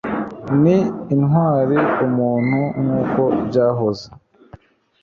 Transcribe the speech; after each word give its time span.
Ni 0.61 0.77
intwari 1.13 1.77
umuntu 2.05 2.59
nkuko 2.83 3.21
byahoze. 3.47 4.07